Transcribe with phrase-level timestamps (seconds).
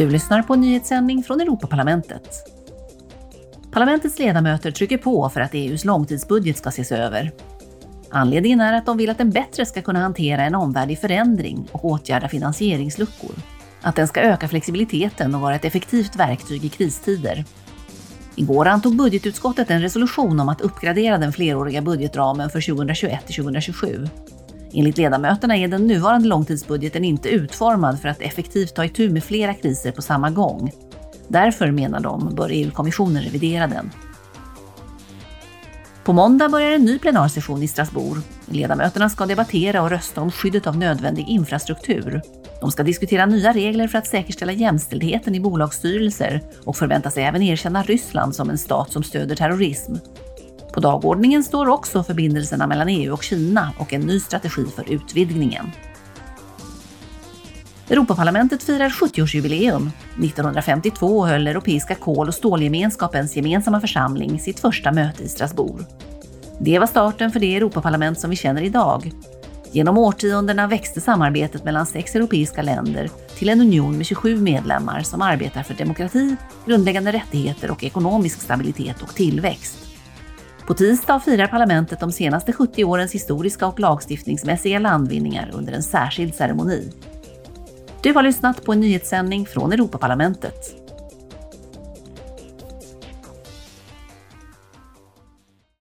[0.00, 2.28] Du lyssnar på en nyhetssändning från Europaparlamentet.
[3.72, 7.32] Parlamentets ledamöter trycker på för att EUs långtidsbudget ska ses över.
[8.10, 11.68] Anledningen är att de vill att den bättre ska kunna hantera en omvärld i förändring
[11.72, 13.34] och åtgärda finansieringsluckor.
[13.80, 17.44] Att den ska öka flexibiliteten och vara ett effektivt verktyg i kristider.
[18.34, 24.08] Igår antog budgetutskottet en resolution om att uppgradera den fleråriga budgetramen för 2021 2027.
[24.72, 29.54] Enligt ledamöterna är den nuvarande långtidsbudgeten inte utformad för att effektivt ta itu med flera
[29.54, 30.72] kriser på samma gång.
[31.28, 33.90] Därför, menar de, bör EU-kommissionen revidera den.
[36.04, 38.22] På måndag börjar en ny plenarsession i Strasbourg.
[38.46, 42.22] Ledamöterna ska debattera och rösta om skyddet av nödvändig infrastruktur.
[42.60, 47.82] De ska diskutera nya regler för att säkerställa jämställdheten i bolagsstyrelser och förväntas även erkänna
[47.82, 49.94] Ryssland som en stat som stöder terrorism.
[50.72, 55.70] På dagordningen står också förbindelserna mellan EU och Kina och en ny strategi för utvidgningen.
[57.90, 59.90] Europaparlamentet firar 70-årsjubileum.
[60.18, 65.84] 1952 höll Europeiska kol och stålgemenskapens gemensamma församling sitt första möte i Strasbourg.
[66.60, 69.12] Det var starten för det Europaparlament som vi känner idag.
[69.72, 75.22] Genom årtiondena växte samarbetet mellan sex europeiska länder till en union med 27 medlemmar som
[75.22, 76.36] arbetar för demokrati,
[76.66, 79.89] grundläggande rättigheter och ekonomisk stabilitet och tillväxt.
[80.70, 86.34] På tisdag firar parlamentet de senaste 70 årens historiska och lagstiftningsmässiga landvinningar under en särskild
[86.34, 86.92] ceremoni.
[88.02, 90.89] Du har lyssnat på en nyhetssändning från Europaparlamentet.